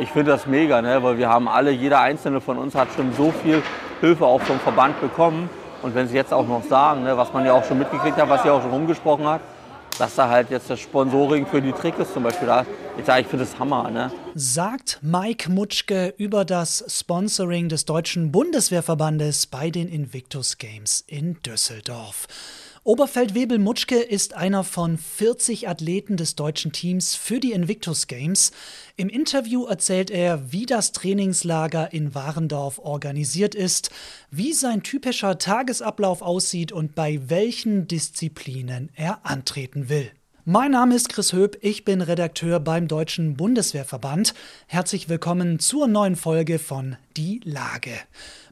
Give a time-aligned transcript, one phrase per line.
[0.00, 1.02] Ich finde das mega, ne?
[1.02, 3.62] weil wir haben alle, jeder einzelne von uns hat schon so viel
[4.00, 5.50] Hilfe auch vom Verband bekommen.
[5.82, 8.28] Und wenn Sie jetzt auch noch sagen, ne, was man ja auch schon mitgekriegt hat,
[8.28, 9.40] was Sie auch schon rumgesprochen hat,
[9.98, 12.68] dass da halt jetzt das Sponsoring für die Trikots zum Beispiel da ist.
[12.98, 13.90] Ich sage, ich finde das Hammer.
[13.90, 14.10] Ne?
[14.34, 22.26] Sagt Mike Mutschke über das Sponsoring des Deutschen Bundeswehrverbandes bei den Invictus Games in Düsseldorf.
[22.88, 28.50] Oberfeldwebel Mutschke ist einer von 40 Athleten des deutschen Teams für die Invictus Games.
[28.96, 33.90] Im Interview erzählt er, wie das Trainingslager in Warendorf organisiert ist,
[34.30, 40.10] wie sein typischer Tagesablauf aussieht und bei welchen Disziplinen er antreten will.
[40.46, 44.32] Mein Name ist Chris Höp, ich bin Redakteur beim Deutschen Bundeswehrverband.
[44.66, 47.92] Herzlich willkommen zur neuen Folge von Die Lage.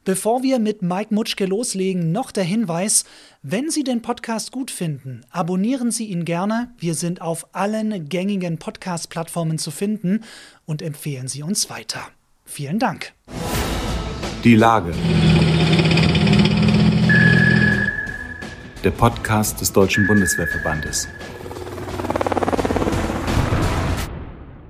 [0.07, 3.07] Bevor wir mit Mike Mutschke loslegen, noch der Hinweis,
[3.43, 6.71] wenn Sie den Podcast gut finden, abonnieren Sie ihn gerne.
[6.79, 10.23] Wir sind auf allen gängigen Podcast-Plattformen zu finden
[10.65, 12.03] und empfehlen Sie uns weiter.
[12.45, 13.15] Vielen Dank.
[14.45, 14.93] Die Lage.
[18.85, 21.09] Der Podcast des Deutschen Bundeswehrverbandes.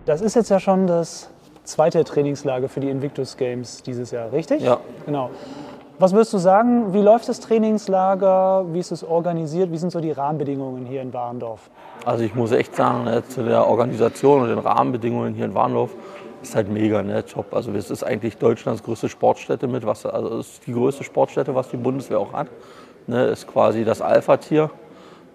[0.06, 1.28] Das ist jetzt ja schon das
[1.66, 4.62] zweite Trainingslager für die Invictus Games dieses Jahr, richtig?
[4.62, 4.78] Ja.
[5.04, 5.30] Genau.
[5.98, 10.00] Was würdest du sagen, wie läuft das Trainingslager, wie ist es organisiert, wie sind so
[10.00, 11.70] die Rahmenbedingungen hier in Warendorf?
[12.04, 15.94] Also ich muss echt sagen, ne, zu der Organisation und den Rahmenbedingungen hier in Warendorf
[16.42, 17.54] ist halt mega, ne, top.
[17.54, 21.54] Also es ist eigentlich Deutschlands größte Sportstätte mit, was, also es ist die größte Sportstätte,
[21.54, 22.48] was die Bundeswehr auch hat.
[23.06, 24.70] Ne, ist quasi das Alpha-Tier.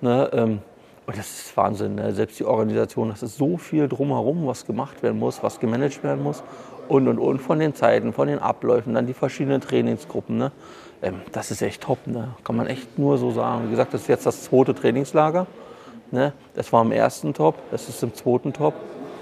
[0.02, 0.60] Ne, ähm,
[1.08, 1.96] und das ist Wahnsinn.
[1.96, 2.14] Ne?
[2.14, 6.24] Selbst die Organisation, das ist so viel drumherum, was gemacht werden muss, was gemanagt werden
[6.24, 6.44] muss.
[6.88, 10.38] Und, und, und von den Zeiten, von den Abläufen, dann die verschiedenen Trainingsgruppen.
[10.38, 10.52] Ne?
[11.02, 12.06] Ähm, das ist echt top.
[12.06, 12.36] Ne?
[12.44, 13.66] Kann man echt nur so sagen.
[13.68, 15.48] Wie gesagt, das ist jetzt das zweite Trainingslager.
[16.12, 16.34] Ne?
[16.54, 18.74] Das war im ersten Top, das ist im zweiten Top.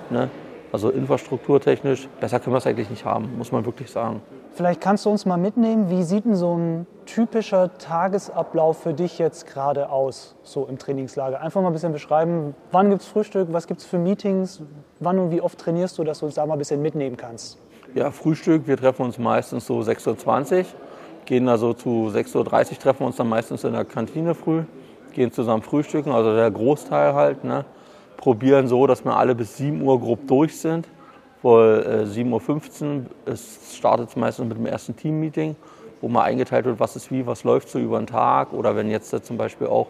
[0.10, 0.30] Ne?
[0.72, 4.22] Also infrastrukturtechnisch, besser können wir es eigentlich nicht haben, muss man wirklich sagen.
[4.60, 9.18] Vielleicht kannst du uns mal mitnehmen, wie sieht denn so ein typischer Tagesablauf für dich
[9.18, 11.40] jetzt gerade aus, so im Trainingslager?
[11.40, 14.62] Einfach mal ein bisschen beschreiben, wann gibt es Frühstück, was gibt es für Meetings,
[15.00, 17.58] wann und wie oft trainierst du, dass du uns da mal ein bisschen mitnehmen kannst?
[17.96, 20.66] Ja, Frühstück, wir treffen uns meistens so 6.20 Uhr,
[21.24, 24.64] gehen also zu 6.30 Uhr, treffen uns dann meistens in der Kantine früh,
[25.14, 27.46] gehen zusammen frühstücken, also der Großteil halt.
[27.46, 27.64] Ne?
[28.20, 30.88] probieren so, dass wir alle bis 7 Uhr grob durch sind.
[31.44, 35.56] Äh, 7.15 Uhr es startet meistens mit dem ersten Team-Meeting,
[36.02, 38.52] wo mal eingeteilt wird, was ist wie, was läuft so über den Tag.
[38.54, 39.88] Oder wenn jetzt äh, zum Beispiel auch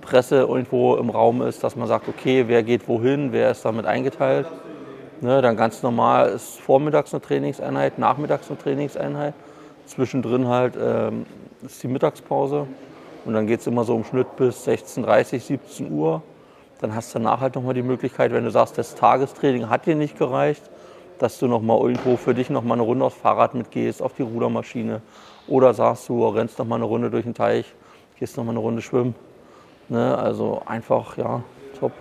[0.00, 3.86] Presse irgendwo im Raum ist, dass man sagt, okay, wer geht wohin, wer ist damit
[3.86, 4.46] eingeteilt.
[5.20, 9.34] Ne, dann ganz normal ist vormittags eine Trainingseinheit, nachmittags eine Trainingseinheit.
[9.84, 11.26] Zwischendrin halt ähm,
[11.62, 12.66] ist die Mittagspause.
[13.26, 16.22] Und dann geht es immer so im Schnitt bis 16.30, 17 Uhr.
[16.80, 19.94] Dann hast du danach halt nochmal die Möglichkeit, wenn du sagst, das Tagestraining hat dir
[19.94, 20.62] nicht gereicht,
[21.20, 25.02] dass du nochmal irgendwo für dich nochmal eine Runde aufs Fahrrad mitgehst, auf die Rudermaschine.
[25.46, 27.74] Oder sagst du, rennst nochmal eine Runde durch den Teich,
[28.18, 29.14] gehst nochmal eine Runde schwimmen.
[29.88, 30.16] Ne?
[30.16, 31.42] Also einfach, ja,
[31.78, 31.92] top.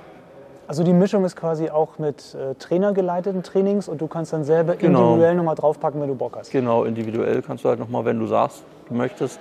[0.67, 4.75] Also die Mischung ist quasi auch mit äh, trainergeleiteten Trainings und du kannst dann selber
[4.75, 5.01] genau.
[5.01, 6.51] individuell nochmal draufpacken, wenn du Bock hast.
[6.51, 9.39] Genau, individuell kannst du halt nochmal, wenn du sagst, du möchtest.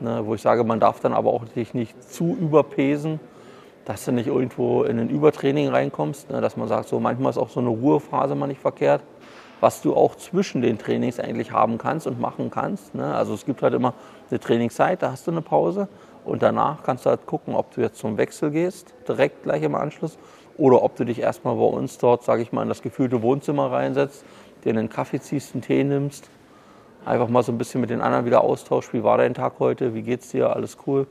[0.00, 0.20] Ne?
[0.26, 3.18] Wo ich sage, man darf dann aber auch dich nicht zu überpesen
[3.86, 7.38] dass du nicht irgendwo in ein Übertraining reinkommst, ne, dass man sagt, so manchmal ist
[7.38, 9.00] auch so eine Ruhephase mal nicht verkehrt,
[9.60, 12.94] was du auch zwischen den Trainings eigentlich haben kannst und machen kannst.
[12.94, 13.14] Ne?
[13.14, 13.94] Also es gibt halt immer
[14.28, 15.88] eine Trainingszeit, da hast du eine Pause
[16.24, 19.76] und danach kannst du halt gucken, ob du jetzt zum Wechsel gehst, direkt gleich im
[19.76, 20.18] Anschluss,
[20.58, 23.70] oder ob du dich erstmal bei uns dort, sage ich mal, in das gefühlte Wohnzimmer
[23.70, 24.24] reinsetzt,
[24.64, 26.28] dir einen Kaffee ziehst, einen Tee nimmst,
[27.04, 29.94] einfach mal so ein bisschen mit den anderen wieder austauschst, wie war dein Tag heute,
[29.94, 31.06] wie geht's dir, alles cool.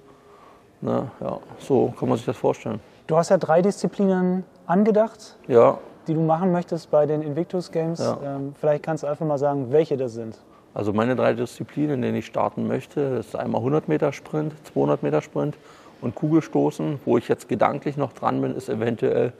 [0.81, 2.79] Ne, ja, so kann man sich das vorstellen.
[3.07, 5.77] Du hast ja drei Disziplinen angedacht, ja.
[6.07, 7.99] die du machen möchtest bei den Invictus Games.
[7.99, 8.17] Ja.
[8.23, 10.37] Ähm, vielleicht kannst du einfach mal sagen, welche das sind.
[10.73, 14.53] Also meine drei Disziplinen, in denen ich starten möchte, das ist einmal 100 Meter Sprint,
[14.73, 15.57] 200 Meter Sprint
[16.01, 16.99] und Kugelstoßen.
[17.05, 19.31] Wo ich jetzt gedanklich noch dran bin, ist eventuell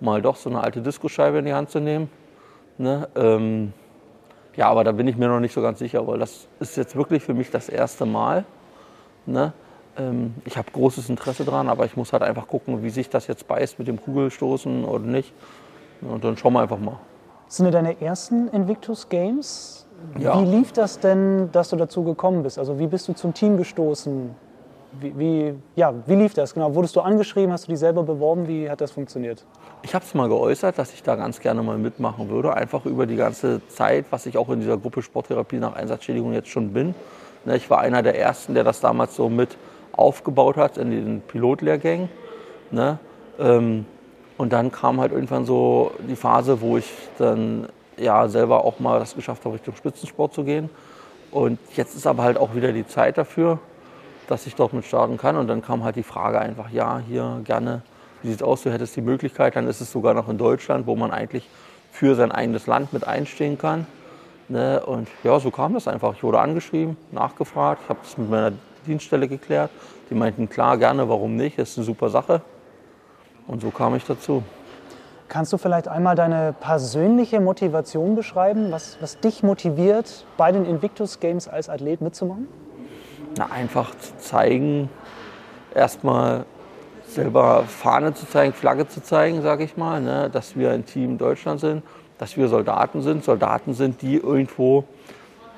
[0.00, 2.08] mal doch so eine alte Diskoscheibe in die Hand zu nehmen.
[2.78, 3.08] Ne?
[3.16, 3.72] Ähm,
[4.56, 6.96] ja, aber da bin ich mir noch nicht so ganz sicher, weil das ist jetzt
[6.96, 8.44] wirklich für mich das erste Mal.
[9.26, 9.52] Ne?
[9.98, 13.26] Ähm, ich habe großes Interesse daran, aber ich muss halt einfach gucken, wie sich das
[13.26, 15.32] jetzt beißt mit dem Kugelstoßen oder nicht.
[16.00, 16.98] Und dann schauen wir einfach mal.
[17.48, 19.86] Sind das deine ersten Invictus Games?
[20.18, 20.40] Ja.
[20.40, 22.58] Wie lief das denn, dass du dazu gekommen bist?
[22.58, 24.30] Also wie bist du zum Team gestoßen?
[25.00, 26.74] Wie, wie, ja, wie lief das genau?
[26.74, 27.52] Wurdest du angeschrieben?
[27.52, 28.46] Hast du dich selber beworben?
[28.48, 29.44] Wie hat das funktioniert?
[29.82, 32.54] Ich habe es mal geäußert, dass ich da ganz gerne mal mitmachen würde.
[32.54, 36.48] Einfach über die ganze Zeit, was ich auch in dieser Gruppe Sporttherapie nach Einsatzschädigung jetzt
[36.48, 36.94] schon bin.
[37.44, 39.56] Ne, ich war einer der Ersten, der das damals so mit
[39.98, 42.08] aufgebaut hat in den Pilotlehrgängen.
[42.70, 42.98] Ne?
[43.38, 43.86] Ähm,
[44.36, 49.00] und dann kam halt irgendwann so die Phase, wo ich dann ja selber auch mal
[49.00, 50.70] das geschafft habe, Richtung Spitzensport zu gehen.
[51.30, 53.58] Und jetzt ist aber halt auch wieder die Zeit dafür,
[54.28, 55.36] dass ich dort mit starten kann.
[55.36, 57.82] Und dann kam halt die Frage einfach, ja, hier gerne,
[58.22, 60.86] wie sieht es aus, du hättest die Möglichkeit, dann ist es sogar noch in Deutschland,
[60.86, 61.48] wo man eigentlich
[61.90, 63.86] für sein eigenes Land mit einstehen kann.
[64.48, 64.80] Ne?
[64.84, 66.14] Und ja, so kam das einfach.
[66.14, 68.52] Ich wurde angeschrieben, nachgefragt, ich habe das mit meiner
[68.86, 69.70] Dienststelle geklärt.
[70.10, 72.42] Die meinten, klar, gerne, warum nicht, das ist eine super Sache.
[73.46, 74.42] Und so kam ich dazu.
[75.28, 81.20] Kannst du vielleicht einmal deine persönliche Motivation beschreiben, was, was dich motiviert, bei den Invictus
[81.20, 82.48] Games als Athlet mitzumachen?
[83.36, 84.88] Na, einfach zu zeigen,
[85.74, 86.46] erstmal
[87.06, 91.18] selber Fahne zu zeigen, Flagge zu zeigen, sage ich mal, ne, dass wir ein Team
[91.18, 91.82] Deutschland sind,
[92.16, 93.22] dass wir Soldaten sind.
[93.22, 94.84] Soldaten sind, die irgendwo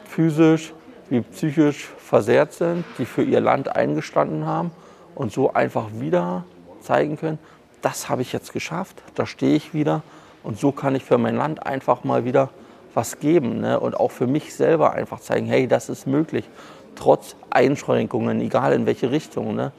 [0.05, 0.72] physisch
[1.11, 4.71] wie psychisch versehrt sind, die für ihr Land eingestanden haben
[5.15, 6.45] und so einfach wieder
[6.81, 7.39] zeigen können,
[7.83, 10.03] das habe ich jetzt geschafft, da stehe ich wieder
[10.43, 12.51] und so kann ich für mein Land einfach mal wieder
[12.95, 13.79] was geben ne?
[13.79, 16.49] und auch für mich selber einfach zeigen, hey, das ist möglich,
[16.97, 19.55] trotz Einschränkungen, egal in welche Richtung.
[19.55, 19.73] Ne?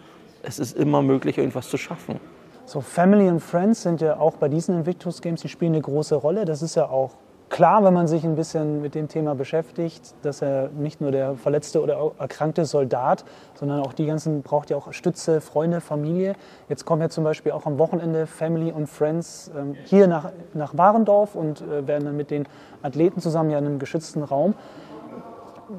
[0.43, 2.19] Es ist immer möglich, irgendwas zu schaffen.
[2.65, 6.15] So Family and Friends sind ja auch bei diesen Invictus Games, die spielen eine große
[6.15, 6.45] Rolle.
[6.45, 7.11] Das ist ja auch
[7.51, 11.35] klar, wenn man sich ein bisschen mit dem Thema beschäftigt, dass er nicht nur der
[11.35, 16.35] verletzte oder erkrankte Soldat, sondern auch die ganzen braucht ja auch Stütze, Freunde, Familie.
[16.69, 20.75] Jetzt kommen ja zum Beispiel auch am Wochenende Family und Friends ähm, hier nach, nach
[20.75, 22.47] Warendorf und äh, werden dann mit den
[22.81, 24.55] Athleten zusammen ja in einem geschützten Raum.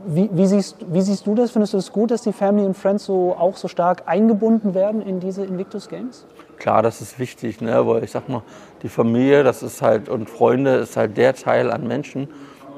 [0.06, 1.50] Wie, wie, siehst, wie siehst du das?
[1.50, 4.74] Findest du es das gut, dass die Family und Friends so, auch so stark eingebunden
[4.74, 6.26] werden in diese Invictus Games?
[6.62, 7.84] Klar, das ist wichtig, ne?
[7.88, 8.42] weil ich sag mal,
[8.84, 12.28] die Familie, das ist halt und Freunde ist halt der Teil an Menschen,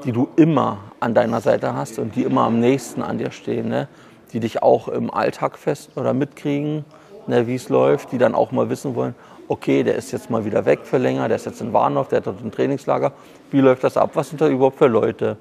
[0.03, 3.69] die du immer an deiner Seite hast und die immer am nächsten an dir stehen,
[3.69, 3.87] ne?
[4.33, 6.83] die dich auch im Alltag fest oder mitkriegen,
[7.27, 9.13] ne, wie es läuft, die dann auch mal wissen wollen,
[9.49, 12.17] okay, der ist jetzt mal wieder weg für länger, der ist jetzt in Warnow, der
[12.17, 13.11] hat dort ein Trainingslager,
[13.51, 15.37] wie läuft das ab, was sind da überhaupt für Leute?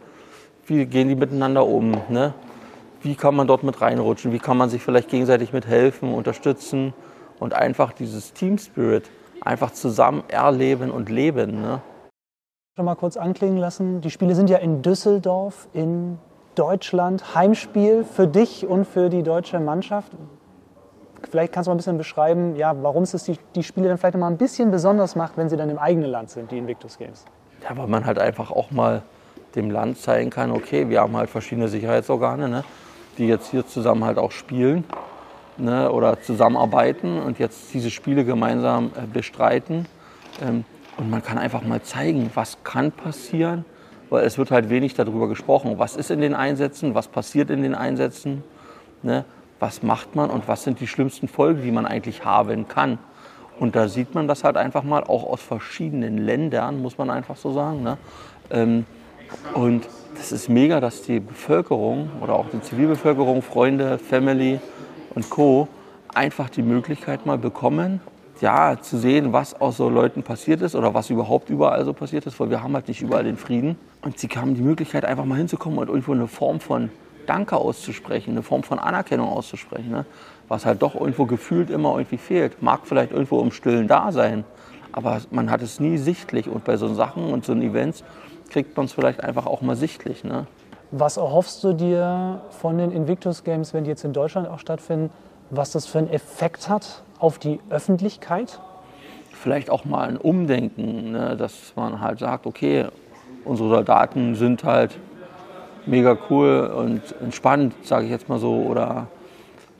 [0.66, 2.34] wie gehen die miteinander um, ne?
[3.00, 6.92] wie kann man dort mit reinrutschen, wie kann man sich vielleicht gegenseitig mit helfen, unterstützen
[7.44, 9.10] und einfach dieses Team Spirit
[9.42, 11.60] einfach zusammen erleben und leben.
[11.60, 11.82] Ne?
[12.74, 16.18] Schon mal kurz anklingen lassen, die Spiele sind ja in Düsseldorf in
[16.54, 20.10] Deutschland, Heimspiel für dich und für die deutsche Mannschaft.
[21.30, 24.14] Vielleicht kannst du mal ein bisschen beschreiben, ja, warum es die, die Spiele dann vielleicht
[24.14, 26.96] noch mal ein bisschen besonders macht, wenn sie dann im eigenen Land sind, die Invictus
[26.96, 27.26] Games.
[27.62, 29.02] Ja, weil man halt einfach auch mal
[29.54, 32.64] dem Land zeigen kann, okay, wir haben halt verschiedene Sicherheitsorgane, ne,
[33.18, 34.84] die jetzt hier zusammen halt auch spielen
[35.56, 39.86] ne, oder zusammenarbeiten und jetzt diese Spiele gemeinsam äh, bestreiten.
[40.42, 40.64] Ähm,
[40.96, 43.64] und man kann einfach mal zeigen, was kann passieren,
[44.10, 45.78] weil es wird halt wenig darüber gesprochen.
[45.78, 48.44] Was ist in den Einsätzen, was passiert in den Einsätzen,
[49.02, 49.24] ne,
[49.58, 52.98] was macht man und was sind die schlimmsten Folgen, die man eigentlich haben kann.
[53.58, 57.36] Und da sieht man das halt einfach mal, auch aus verschiedenen Ländern, muss man einfach
[57.36, 57.82] so sagen.
[57.82, 57.98] Ne?
[58.50, 58.84] Ähm,
[59.54, 64.60] und das ist mega, dass die Bevölkerung oder auch die Zivilbevölkerung, Freunde, Family
[65.14, 65.68] und Co.
[66.12, 68.00] einfach die Möglichkeit mal bekommen,
[68.40, 72.26] ja, zu sehen, was aus so Leuten passiert ist oder was überhaupt überall so passiert
[72.26, 73.76] ist, weil wir haben halt nicht überall den Frieden.
[74.02, 76.90] Und sie haben die Möglichkeit, einfach mal hinzukommen und irgendwo eine Form von
[77.26, 80.04] Danke auszusprechen, eine Form von Anerkennung auszusprechen, ne?
[80.48, 82.60] was halt doch irgendwo gefühlt immer irgendwie fehlt.
[82.60, 84.44] Mag vielleicht irgendwo im Stillen da sein,
[84.92, 86.48] aber man hat es nie sichtlich.
[86.48, 88.04] Und bei so Sachen und so Events
[88.50, 90.22] kriegt man es vielleicht einfach auch mal sichtlich.
[90.22, 90.46] Ne?
[90.96, 95.10] Was erhoffst du dir von den Invictus Games, wenn die jetzt in Deutschland auch stattfinden,
[95.50, 98.60] was das für einen Effekt hat auf die Öffentlichkeit?
[99.32, 101.36] Vielleicht auch mal ein Umdenken, ne?
[101.36, 102.86] dass man halt sagt, okay,
[103.44, 104.96] unsere Soldaten sind halt
[105.84, 108.54] mega cool und entspannt, sage ich jetzt mal so.
[108.54, 109.08] Oder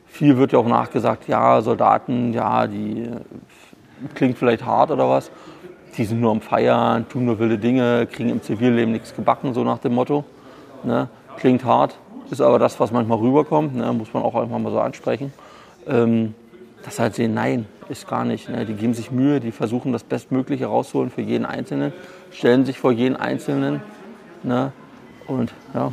[0.07, 3.09] viel wird ja auch nachgesagt, ja, Soldaten, ja, die
[4.15, 5.31] klingt vielleicht hart oder was
[5.97, 9.63] die sind nur am Feiern, tun nur wilde Dinge, kriegen im Zivilleben nichts gebacken, so
[9.63, 10.25] nach dem Motto.
[10.85, 11.09] Ne?
[11.37, 11.97] Klingt hart,
[12.29, 13.91] ist aber das, was manchmal rüberkommt, ne?
[13.93, 15.33] muss man auch einfach mal so ansprechen.
[15.87, 16.33] Ähm,
[16.83, 18.47] das halt sehen, nein, ist gar nicht.
[18.49, 18.65] Ne?
[18.65, 21.93] Die geben sich Mühe, die versuchen das Bestmögliche rauszuholen für jeden Einzelnen,
[22.31, 23.81] stellen sich vor jeden Einzelnen.
[24.43, 24.71] Ne?
[25.27, 25.91] Und ja,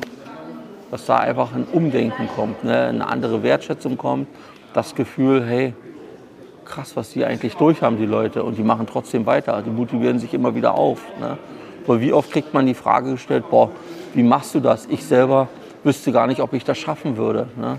[0.91, 2.87] dass da einfach ein Umdenken kommt, ne?
[2.89, 4.29] eine andere Wertschätzung kommt,
[4.75, 5.75] das Gefühl, hey,
[6.65, 8.45] krass, was die eigentlich durch haben, die Leute.
[8.45, 9.63] Und die machen trotzdem weiter.
[9.63, 11.01] Die motivieren sich immer wieder auf.
[11.21, 11.39] Ne?
[11.87, 13.71] Weil wie oft kriegt man die Frage gestellt, boah,
[14.15, 14.87] wie machst du das?
[14.87, 15.49] Ich selber
[15.85, 17.49] wüsste gar nicht, ob ich das schaffen würde.
[17.57, 17.79] Ne?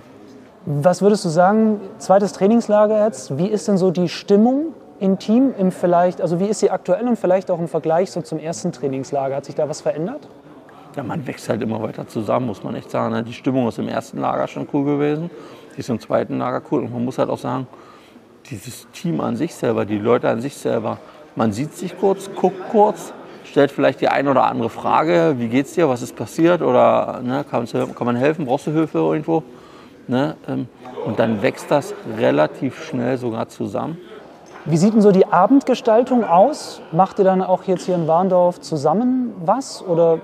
[0.65, 5.53] Was würdest du sagen, zweites Trainingslager jetzt, wie ist denn so die Stimmung im Team,
[5.57, 8.71] im vielleicht, also wie ist sie aktuell und vielleicht auch im Vergleich so zum ersten
[8.71, 9.35] Trainingslager?
[9.35, 10.27] Hat sich da was verändert?
[10.95, 13.13] Ja, man wächst halt immer weiter zusammen, muss man echt sagen.
[13.13, 13.23] Ne?
[13.23, 15.29] Die Stimmung ist im ersten Lager schon cool gewesen,
[15.75, 16.83] die ist im zweiten Lager cool.
[16.83, 17.67] Und man muss halt auch sagen,
[18.49, 20.99] dieses Team an sich selber, die Leute an sich selber,
[21.35, 23.13] man sieht sich kurz, guckt kurz,
[23.43, 27.45] stellt vielleicht die eine oder andere Frage, wie geht's dir, was ist passiert oder ne,
[27.49, 29.43] kann, kann, man helfen, brauchst du Hilfe irgendwo?
[30.07, 30.35] Ne?
[30.47, 30.67] Ähm,
[31.05, 33.97] und dann wächst das relativ schnell sogar zusammen.
[34.65, 36.81] Wie sieht denn so die Abendgestaltung aus?
[36.93, 39.83] Macht ihr dann auch jetzt hier in Warndorf zusammen was?
[39.83, 40.19] Oder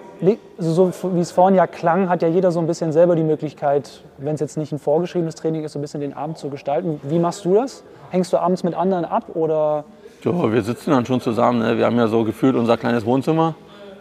[0.57, 3.23] also so wie es vorhin ja klang, hat ja jeder so ein bisschen selber die
[3.23, 6.49] Möglichkeit, wenn es jetzt nicht ein vorgeschriebenes Training ist, so ein bisschen den Abend zu
[6.49, 7.01] gestalten.
[7.03, 7.83] Wie machst du das?
[8.11, 9.83] Hängst du abends mit anderen ab oder?
[10.23, 11.59] Ja, wir sitzen dann schon zusammen.
[11.59, 11.77] Ne?
[11.77, 13.55] Wir haben ja so gefühlt unser kleines Wohnzimmer,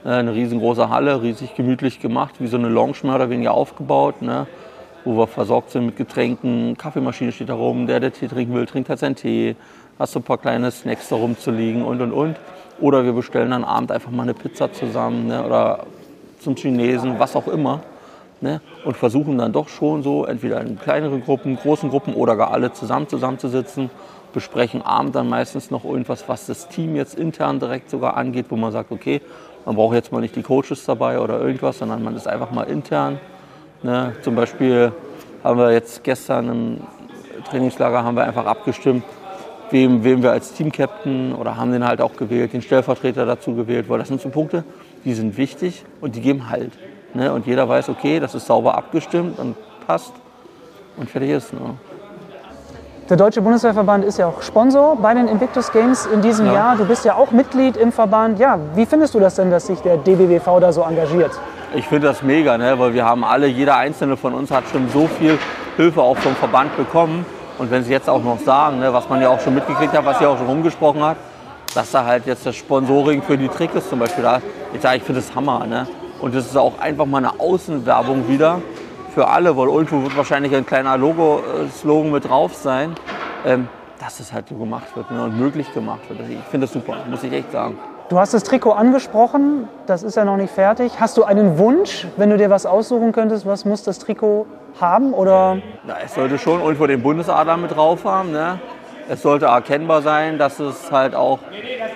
[0.05, 4.23] äh, eine riesengroße Halle, riesig gemütlich gemacht, wie so eine Lounge mehr oder weniger aufgebaut.
[4.23, 4.47] Ne?
[5.09, 6.77] wo wir versorgt sind mit Getränken.
[6.77, 7.87] Kaffeemaschine steht da rum.
[7.87, 9.57] Der, der Tee trinken will, trinkt halt seinen Tee.
[9.99, 12.37] Hast so ein paar kleine Snacks da rumzuliegen und und und.
[12.81, 15.45] Oder wir bestellen dann abend einfach mal eine Pizza zusammen ne?
[15.45, 15.87] oder
[16.41, 17.81] zum Chinesen, was auch immer.
[18.41, 18.61] Ne?
[18.85, 22.73] Und versuchen dann doch schon so, entweder in kleineren Gruppen, großen Gruppen oder gar alle
[22.73, 23.91] zusammen zusammenzusitzen.
[24.39, 28.57] Besprechen abend dann meistens noch irgendwas, was das Team jetzt intern direkt sogar angeht, wo
[28.57, 29.21] man sagt, okay,
[29.67, 32.65] man braucht jetzt mal nicht die Coaches dabei oder irgendwas, sondern man ist einfach mal
[32.65, 33.19] intern
[33.83, 34.13] Ne?
[34.23, 34.93] Zum Beispiel
[35.45, 36.81] haben wir jetzt gestern im
[37.49, 39.05] Trainingslager haben wir einfach abgestimmt,
[39.71, 43.89] wem, wem wir als Team-Captain oder haben den halt auch gewählt, den Stellvertreter dazu gewählt,
[43.89, 44.65] weil das sind so Punkte,
[45.05, 46.73] die sind wichtig und die geben Halt.
[47.15, 47.33] Ne?
[47.33, 49.55] Und jeder weiß, okay, das ist sauber abgestimmt und
[49.87, 50.13] passt
[50.97, 51.53] und fertig ist.
[51.53, 51.61] Ne?
[53.09, 56.53] Der Deutsche Bundeswehrverband ist ja auch Sponsor bei den Invictus Games in diesem ja.
[56.53, 56.77] Jahr.
[56.77, 58.39] Du bist ja auch Mitglied im Verband.
[58.39, 61.31] Ja, wie findest du das denn, dass sich der DBWV da so engagiert?
[61.75, 62.79] Ich finde das mega, ne?
[62.79, 65.39] weil wir haben alle, jeder einzelne von uns hat schon so viel
[65.79, 67.25] Hilfe auch vom Verband bekommen.
[67.57, 70.05] Und wenn Sie jetzt auch noch sagen, ne, was man ja auch schon mitgekriegt hat,
[70.05, 71.17] was Sie auch schon rumgesprochen hat,
[71.75, 74.43] dass da halt jetzt das Sponsoring für die Trikots zum Beispiel da,
[74.75, 75.67] ich sage, ich finde das Hammer.
[75.67, 75.87] Ne?
[76.21, 78.61] Und das ist auch einfach mal eine Außenwerbung wieder
[79.15, 82.95] für alle, weil irgendwo wird wahrscheinlich ein kleiner Logo-Slogan mit drauf sein,
[83.45, 83.69] ähm,
[84.01, 86.21] dass es halt so gemacht wird ne, und möglich gemacht wird.
[86.29, 87.79] Ich finde das super, muss ich echt sagen.
[88.09, 90.99] Du hast das Trikot angesprochen, das ist ja noch nicht fertig.
[90.99, 94.47] Hast du einen Wunsch, wenn du dir was aussuchen könntest, was muss das Trikot
[94.81, 95.13] haben?
[95.13, 95.59] Oder?
[95.87, 98.33] Ja, es sollte schon irgendwo den Bundesadler mit drauf haben.
[98.33, 98.61] Ne?
[99.11, 101.41] Es sollte erkennbar sein, dass es halt auch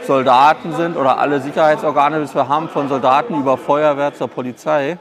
[0.06, 4.98] Soldaten sind oder alle Sicherheitsorgane, die wir haben, von Soldaten über Feuerwehr zur Polizei.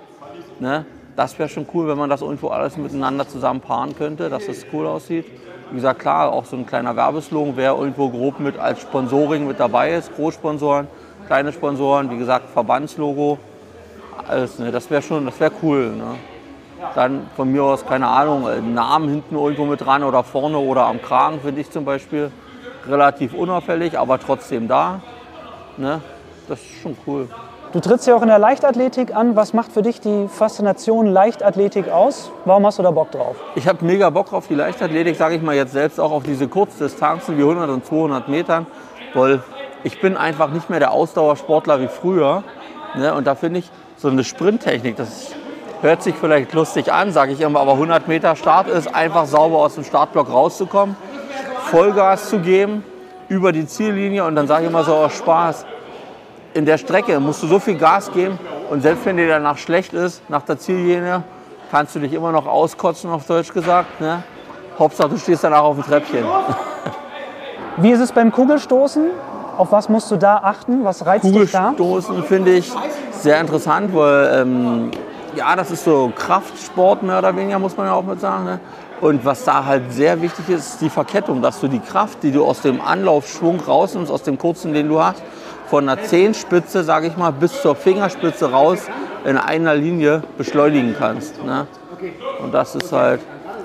[0.60, 0.86] Ne?
[1.16, 4.66] Das wäre schon cool, wenn man das irgendwo alles miteinander zusammen paaren könnte, dass es
[4.72, 5.26] cool aussieht.
[5.70, 9.60] Wie gesagt, klar, auch so ein kleiner Werbeslogan, wer irgendwo grob mit als Sponsoring mit
[9.60, 10.88] dabei ist, Großsponsoren
[11.32, 13.38] kleine Sponsoren, wie gesagt, Verbandslogo,
[14.28, 14.60] alles.
[14.60, 14.70] Ne?
[14.70, 15.92] Das wäre schon, das wäre cool.
[15.92, 16.16] Ne?
[16.94, 20.88] Dann von mir aus, keine Ahnung, einen Namen hinten irgendwo mit dran oder vorne oder
[20.88, 22.32] am Kragen, finde ich zum Beispiel
[22.86, 25.00] relativ unauffällig, aber trotzdem da.
[25.78, 26.02] Ne?
[26.50, 27.30] Das ist schon cool.
[27.74, 29.38] Du trittst ja auch in der Leichtathletik an.
[29.38, 32.30] Was macht für dich die Faszination Leichtathletik aus?
[32.44, 33.38] Warum hast du da Bock drauf?
[33.56, 36.50] Ich habe mega Bock auf die Leichtathletik, sage ich mal jetzt selbst auch auf diese
[36.50, 38.68] Kurzdistanzen wie 100 und 200 Metern,
[39.14, 39.42] weil
[39.86, 42.44] ich bin einfach nicht mehr der Ausdauersportler wie früher.
[42.96, 43.14] Ne?
[43.14, 45.32] Und da finde ich so eine Sprinttechnik, das
[45.82, 49.60] hört sich vielleicht lustig an, sage ich immer, aber 100 Meter Start ist einfach sauber
[49.60, 50.98] aus dem Startblock rauszukommen,
[51.68, 52.84] Vollgas zu geben
[53.30, 55.66] über die Ziellinie und dann sage ich immer so aus Spaß,
[56.54, 58.38] in der Strecke musst du so viel Gas geben
[58.70, 61.24] und selbst wenn dir danach schlecht ist, nach der Ziellinie,
[61.72, 64.02] kannst du dich immer noch auskotzen, auf Deutsch gesagt.
[64.02, 64.24] Ne?
[64.78, 66.26] Hauptsache, du stehst danach auf dem Treppchen.
[67.78, 69.10] Wie ist es beim Kugelstoßen?
[69.58, 70.84] Auf was musst du da achten?
[70.84, 71.74] Was reizt dich da?
[71.78, 72.72] Kugelstoßen finde ich
[73.12, 74.92] sehr interessant, weil ähm,
[75.36, 78.46] ja, das ist so Kraftsport mehr oder weniger, muss man ja auch mit sagen.
[78.46, 78.60] Ne?
[79.02, 82.32] Und was da halt sehr wichtig ist, ist die Verkettung, dass du die Kraft, die
[82.32, 85.24] du aus dem Anlaufschwung rausnimmst, aus dem kurzen, den du hast,
[85.68, 88.80] von der Zehenspitze, sage ich mal, bis zur Fingerspitze raus
[89.26, 91.44] in einer Linie beschleunigen kannst.
[91.44, 91.66] Ne?
[92.44, 93.22] Und das ist halt,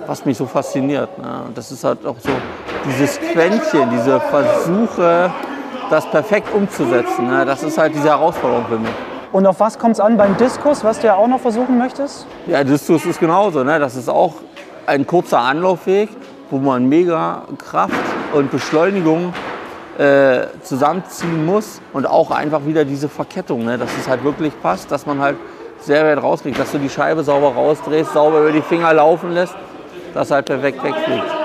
[0.07, 1.19] was mich so fasziniert.
[1.19, 1.43] Ne?
[1.49, 2.31] Und das ist halt auch so
[2.87, 5.31] dieses Quäntchen, diese Versuche,
[5.91, 7.29] das perfekt umzusetzen.
[7.29, 7.45] Ne?
[7.45, 8.93] Das ist halt diese Herausforderung für mich.
[9.33, 12.27] Und auf was kommt es an beim Diskus, was du ja auch noch versuchen möchtest?
[12.47, 13.65] Ja, Diskus ist genauso.
[13.65, 13.79] Ne?
[13.79, 14.35] Das ist auch
[14.87, 16.09] ein kurzer Anlaufweg,
[16.51, 17.95] wo man mega Kraft
[18.33, 19.33] und Beschleunigung
[19.99, 23.79] äh, zusammenziehen muss und auch einfach wieder diese Verkettung, ne?
[23.79, 25.37] dass es halt wirklich passt, dass man halt
[25.81, 29.55] sehr weit rauskriegt, dass du die Scheibe sauber rausdrehst, sauber über die Finger laufen lässt,
[30.15, 31.36] dass halt perfekt wegfliegt.